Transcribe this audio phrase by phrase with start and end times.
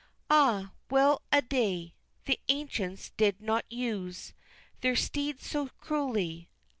[0.31, 1.93] Ah well a day!
[2.25, 4.33] the ancients did not use
[4.79, 6.49] Their steeds so cruelly!